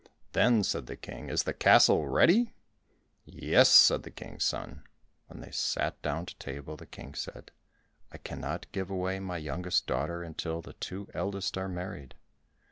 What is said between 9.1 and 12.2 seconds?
my youngest daughter until the two eldest are married."